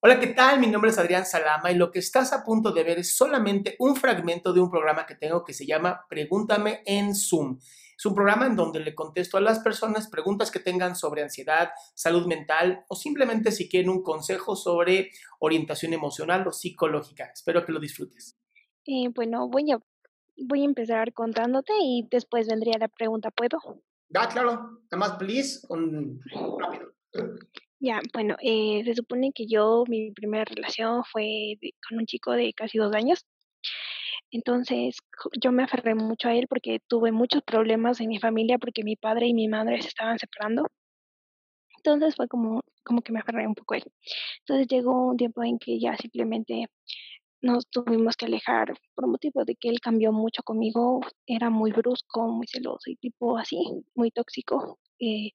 [0.00, 0.60] Hola, ¿qué tal?
[0.60, 3.76] Mi nombre es Adrián Salama y lo que estás a punto de ver es solamente
[3.78, 7.58] un fragmento de un programa que tengo que se llama Pregúntame en Zoom.
[7.96, 11.70] Es un programa en donde le contesto a las personas preguntas que tengan sobre ansiedad,
[11.94, 17.30] salud mental o simplemente si quieren un consejo sobre orientación emocional o psicológica.
[17.32, 18.38] Espero que lo disfrutes.
[18.84, 19.78] Eh, bueno, voy a,
[20.36, 23.58] voy a empezar contándote y después vendría la pregunta, ¿puedo?
[24.14, 24.82] Ah, claro.
[24.90, 26.20] Nada más, please, un...
[26.60, 26.92] rápido.
[27.80, 31.54] Ya, bueno, eh, se supone que yo, mi primera relación fue
[31.88, 33.24] con un chico de casi dos años.
[34.30, 34.98] Entonces,
[35.42, 38.94] yo me aferré mucho a él porque tuve muchos problemas en mi familia porque mi
[38.96, 40.66] padre y mi madre se estaban separando.
[41.78, 43.84] Entonces fue como, como que me aferré un poco a él.
[44.40, 46.66] Entonces llegó un tiempo en que ya simplemente
[47.42, 51.00] nos tuvimos que alejar por motivo de que él cambió mucho conmigo.
[51.26, 53.58] Era muy brusco, muy celoso y tipo así,
[53.94, 54.78] muy tóxico.
[55.00, 55.32] eh,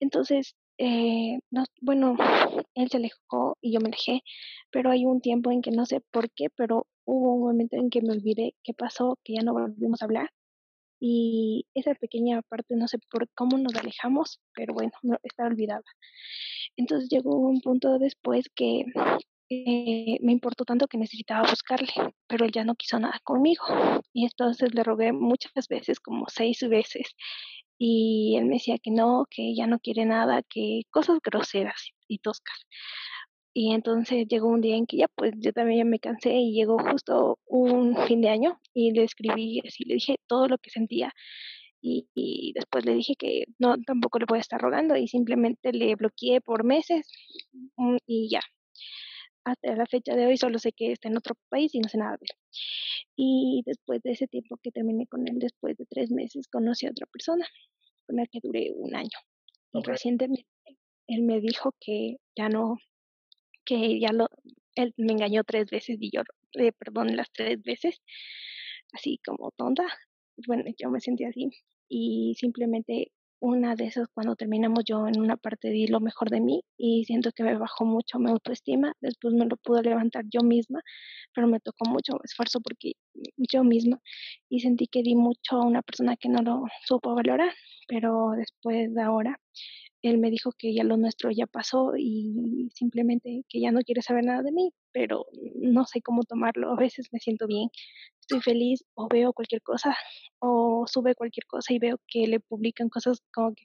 [0.00, 2.16] entonces, eh, nos- bueno,
[2.74, 4.22] él se alejó y yo me alejé,
[4.70, 7.90] pero hay un tiempo en que no sé por qué, pero hubo un momento en
[7.90, 10.30] que me olvidé qué pasó, que ya no volvimos a hablar.
[11.00, 15.82] Y esa pequeña parte, no sé por cómo nos alejamos, pero bueno, no, está olvidada.
[16.76, 18.84] Entonces llegó un punto después que
[19.50, 21.92] eh, me importó tanto que necesitaba buscarle,
[22.26, 23.64] pero él ya no quiso nada conmigo.
[24.12, 27.08] Y entonces le rogué muchas veces, como seis veces,
[27.78, 32.18] y él me decía que no, que ya no quiere nada, que cosas groseras y
[32.18, 32.66] toscas.
[33.54, 36.52] Y entonces llegó un día en que ya pues yo también ya me cansé y
[36.54, 40.70] llegó justo un fin de año y le escribí así, le dije todo lo que
[40.70, 41.12] sentía
[41.80, 45.72] y, y después le dije que no, tampoco le voy a estar rogando y simplemente
[45.72, 47.08] le bloqueé por meses
[47.76, 48.40] mm, y ya.
[49.44, 51.98] Hasta la fecha de hoy solo sé que está en otro país y no sé
[51.98, 52.36] nada de él.
[53.20, 56.90] Y después de ese tiempo que terminé con él, después de tres meses, conocí a
[56.90, 57.44] otra persona
[58.06, 59.18] con la que duré un año.
[59.72, 59.88] Y Ok.
[59.88, 60.46] recientemente
[61.08, 62.76] él me dijo que ya no,
[63.64, 64.28] que ya lo,
[64.76, 68.00] él me engañó tres veces y yo le perdoné las tres veces,
[68.92, 69.84] así como tonta.
[70.46, 71.50] Bueno, yo me sentí así
[71.88, 76.40] y simplemente una de esas cuando terminamos yo en una parte di lo mejor de
[76.40, 80.42] mí y siento que me bajó mucho mi autoestima, después me lo pude levantar yo
[80.42, 80.80] misma,
[81.34, 82.92] pero me tocó mucho esfuerzo porque
[83.36, 84.00] yo misma
[84.48, 87.52] y sentí que di mucho a una persona que no lo supo valorar,
[87.86, 89.38] pero después de ahora
[90.10, 94.02] él me dijo que ya lo nuestro ya pasó y simplemente que ya no quiere
[94.02, 95.26] saber nada de mí, pero
[95.56, 96.72] no sé cómo tomarlo.
[96.72, 97.68] A veces me siento bien,
[98.20, 99.96] estoy feliz o veo cualquier cosa
[100.40, 103.64] o sube cualquier cosa y veo que le publican cosas como que,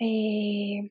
[0.00, 0.90] eh,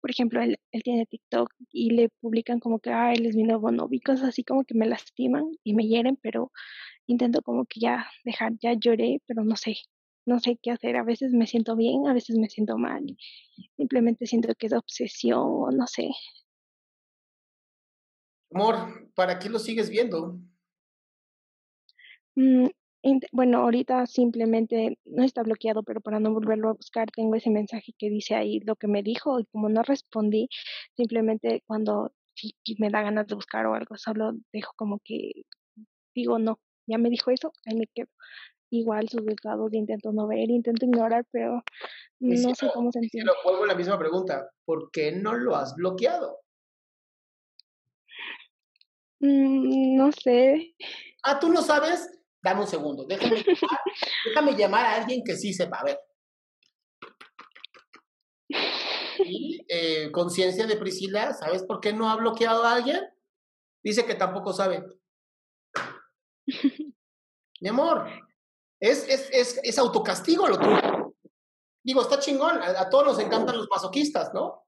[0.00, 3.44] por ejemplo, él, él tiene TikTok y le publican como que, ah, él es mi
[3.44, 6.52] nuevo novio cosas así como que me lastiman y me hieren, pero
[7.06, 9.76] intento como que ya dejar, ya lloré, pero no sé,
[10.30, 10.96] no sé qué hacer.
[10.96, 13.04] A veces me siento bien, a veces me siento mal.
[13.76, 16.08] Simplemente siento que es obsesión o no sé.
[18.52, 20.38] Amor, ¿para qué lo sigues viendo?
[22.36, 22.68] Mm,
[23.32, 27.92] bueno, ahorita simplemente no está bloqueado, pero para no volverlo a buscar, tengo ese mensaje
[27.98, 30.48] que dice ahí lo que me dijo y como no respondí,
[30.96, 35.32] simplemente cuando si me da ganas de buscar o algo, solo dejo como que
[36.14, 38.08] digo no, ya me dijo eso, ahí me quedo.
[38.70, 41.62] Igual sus estados intento no ver, intento ignorar, pero
[42.20, 43.24] Y no sé cómo y si sentir.
[43.24, 44.48] no, vuelvo a la misma pregunta.
[44.64, 46.38] ¿Por qué no lo has bloqueado?
[49.20, 50.74] Mm, no sé.
[51.22, 52.08] Ah, ¿tú no sabes?
[52.42, 53.04] Dame un segundo.
[53.06, 53.80] Déjame llamar,
[54.26, 55.78] déjame llamar a alguien que sí sepa.
[55.80, 55.98] A ver.
[59.18, 63.00] ahí, eh, conciencia de Priscila, ¿sabes por qué no ha bloqueado a alguien?
[63.82, 64.84] Dice que tampoco sabe.
[67.60, 68.08] Mi amor,
[68.80, 71.14] es, es, es, es autocastigo lo tuyo.
[71.82, 74.64] Digo, está chingón, a, todos nos encantan los masoquistas, ¿no?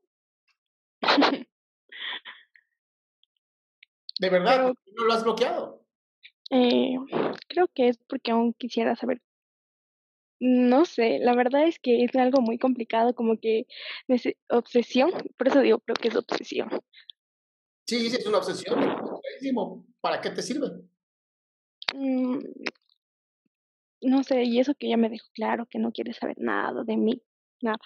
[4.21, 5.85] De verdad, no lo has bloqueado?
[6.51, 6.95] Eh,
[7.49, 9.21] creo que es porque aún quisiera saber.
[10.39, 13.67] No sé, la verdad es que es algo muy complicado, como que
[14.09, 16.69] es obsesión, por eso digo, creo que es obsesión.
[17.87, 18.81] Sí, es una obsesión.
[20.01, 20.69] ¿Para qué te sirve?
[21.95, 22.39] Mm,
[24.03, 26.97] no sé, y eso que ya me dejó claro que no quiere saber nada de
[26.97, 27.23] mí,
[27.61, 27.79] nada.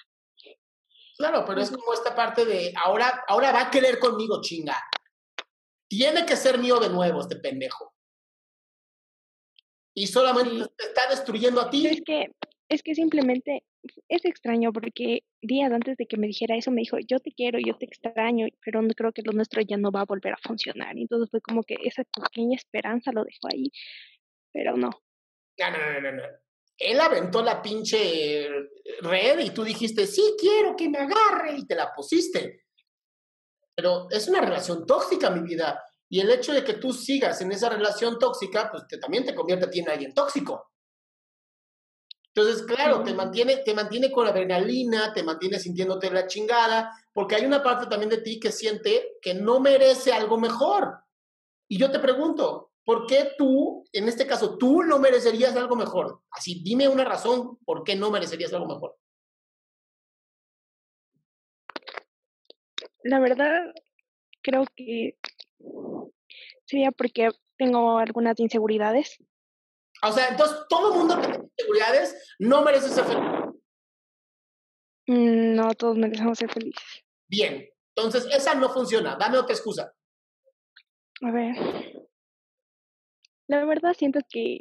[1.16, 4.76] Claro, pero es como esta parte de ahora, ahora va a querer conmigo, chinga.
[5.88, 7.94] Tiene que ser mío de nuevo este pendejo.
[9.94, 11.86] Y solamente te está destruyendo a ti.
[11.86, 12.26] Es que,
[12.68, 13.64] es que simplemente
[14.08, 17.58] es extraño porque días antes de que me dijera eso me dijo, yo te quiero,
[17.58, 20.38] yo te extraño, pero no creo que lo nuestro ya no va a volver a
[20.42, 20.98] funcionar.
[20.98, 23.70] Entonces fue como que esa pequeña esperanza lo dejó ahí,
[24.52, 24.90] pero no.
[25.58, 26.22] No, no, no, no, no.
[26.78, 28.48] Él aventó la pinche
[29.00, 32.66] red y tú dijiste, sí, quiero que me agarre y te la pusiste.
[33.74, 35.82] Pero es una relación tóxica, mi vida.
[36.08, 39.34] Y el hecho de que tú sigas en esa relación tóxica, pues te, también te
[39.34, 40.70] convierte a ti en alguien tóxico.
[42.34, 47.46] Entonces, claro, te mantiene, te mantiene con adrenalina, te mantiene sintiéndote la chingada, porque hay
[47.46, 50.98] una parte también de ti que siente que no merece algo mejor.
[51.66, 56.22] Y yo te pregunto, ¿por qué tú, en este caso, tú no merecerías algo mejor?
[56.30, 58.96] Así, dime una razón por qué no merecerías algo mejor.
[63.02, 63.74] La verdad,
[64.40, 65.18] creo que
[66.64, 69.18] sería porque tengo algunas inseguridades.
[70.02, 73.22] O sea, entonces todo el mundo que tiene inseguridades no merece ser feliz.
[75.08, 77.04] Mm, no, todos merecemos ser felices.
[77.28, 79.16] Bien, entonces esa no funciona.
[79.16, 79.92] Dame otra excusa.
[81.22, 81.95] A ver.
[83.48, 84.60] La verdad siento que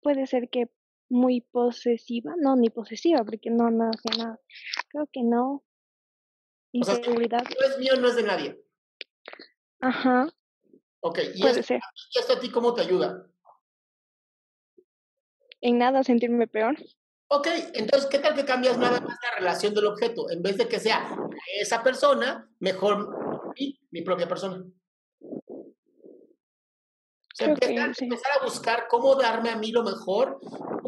[0.00, 0.70] puede ser que
[1.08, 4.40] muy posesiva, no, ni posesiva, porque no, no hace nada.
[4.88, 5.64] Creo que no.
[6.72, 7.42] Inseguridad.
[7.42, 8.64] no es mío, no es de nadie.
[9.80, 10.28] Ajá.
[11.00, 13.26] Ok, ¿y, esto, ¿y esto a ti cómo te ayuda?
[15.60, 16.76] En nada sentirme peor.
[17.28, 20.30] Ok, entonces, ¿qué tal que cambias nada más la relación del objeto?
[20.30, 21.16] En vez de que sea
[21.58, 24.64] esa persona, mejor mi, mi propia persona.
[27.38, 30.40] Empezar, empezar, a buscar cómo darme a mí lo mejor,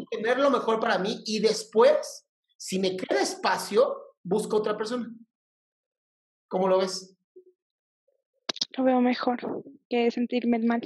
[0.09, 5.07] tener lo mejor para mí y después, si me queda espacio, busco otra persona.
[6.47, 7.15] ¿Cómo lo ves?
[8.77, 10.81] Lo veo mejor que sentirme mal.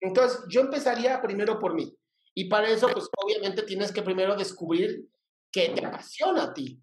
[0.00, 1.96] Entonces, yo empezaría primero por mí.
[2.34, 5.08] Y para eso, pues obviamente tienes que primero descubrir
[5.50, 6.80] qué te apasiona a ti.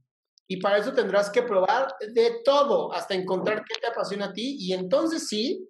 [0.48, 4.58] Y para eso tendrás que probar de todo hasta encontrar qué te apasiona a ti.
[4.60, 5.70] Y entonces sí,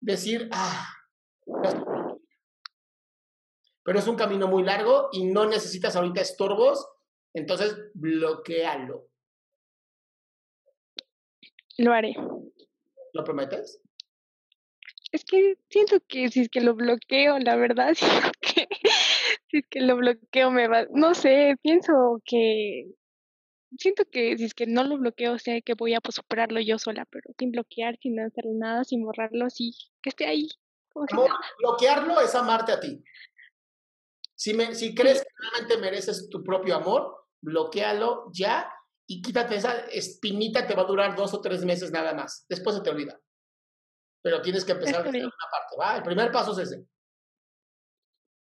[0.00, 0.86] decir, ah,
[3.84, 6.88] pero es un camino muy largo y no necesitas ahorita estorbos,
[7.34, 9.08] entonces bloquealo.
[11.78, 12.14] Lo haré.
[13.12, 13.80] ¿Lo prometes?
[15.10, 18.68] Es que siento que si es que lo bloqueo, la verdad, siento que
[19.50, 22.86] si es que lo bloqueo me va, no sé, pienso que
[23.78, 26.78] siento que si es que no lo bloqueo, sé que voy a pues, superarlo yo
[26.78, 30.48] sola, pero sin bloquear, sin hacer nada, sin borrarlo, así, que esté ahí.
[31.58, 33.02] Bloquearlo es amarte a ti.
[34.34, 38.72] Si, me, si crees que realmente mereces tu propio amor, bloquealo ya
[39.06, 42.44] y quítate esa espinita, te va a durar dos o tres meses nada más.
[42.48, 43.20] Después se te olvida.
[44.22, 45.96] Pero tienes que empezar a hacer una parte, ¿va?
[45.96, 46.86] El primer paso es ese.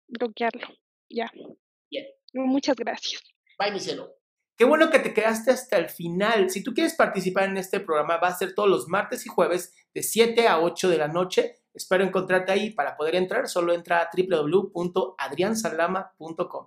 [0.08, 0.66] Bloquearlo,
[1.10, 1.30] ya.
[1.90, 2.06] Bien.
[2.34, 3.22] Muchas gracias.
[3.58, 4.16] Bye, mi cielo.
[4.56, 6.50] Qué bueno que te quedaste hasta el final.
[6.50, 9.74] Si tú quieres participar en este programa, va a ser todos los martes y jueves
[9.94, 11.56] de 7 a 8 de la noche.
[11.74, 12.70] Espero encontrarte ahí.
[12.70, 16.66] Para poder entrar, solo entra a www.adriansalama.com.